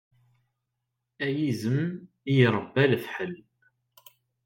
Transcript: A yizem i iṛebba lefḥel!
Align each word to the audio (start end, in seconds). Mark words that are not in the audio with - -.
A 1.25 1.27
yizem 1.37 1.81
i 2.31 2.33
iṛebba 2.43 2.83
lefḥel! 2.91 3.33